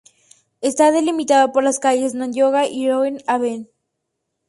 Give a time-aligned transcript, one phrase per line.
[0.61, 3.43] Está delimitado por las calles Nogoyá, Irigoyen, Av.